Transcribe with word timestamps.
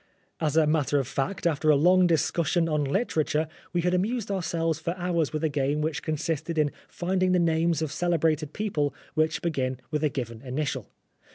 As 0.39 0.57
a 0.57 0.65
matter 0.65 0.97
of 0.97 1.07
fact, 1.07 1.45
after 1.45 1.69
a 1.69 1.75
long 1.75 2.07
discus 2.07 2.47
sion 2.47 2.67
on 2.67 2.83
literature, 2.83 3.47
we 3.71 3.81
had 3.81 3.93
amused 3.93 4.31
ourselves 4.31 4.81
245 4.81 4.81
Oscar 4.81 4.89
Wilde 5.03 5.15
for 5.15 5.19
hours 5.19 5.31
with 5.33 5.43
a 5.43 5.61
game 5.61 5.81
which 5.81 6.01
consisted 6.01 6.57
in 6.57 6.71
finding 6.87 7.33
the 7.33 7.37
names 7.37 7.83
of 7.83 7.91
celebrated 7.91 8.51
people 8.51 8.95
which 9.13 9.43
begin 9.43 9.79
with 9.91 10.03
a 10.03 10.09
given 10.09 10.41
initial. 10.41 10.87